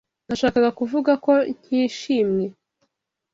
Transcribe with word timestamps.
Nashakaga 0.27 0.69
kuvuga 0.79 1.11
ko 1.25 1.31
nkishimwe. 1.59 2.45